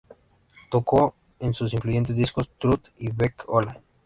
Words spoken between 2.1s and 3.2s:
discos "Truth" y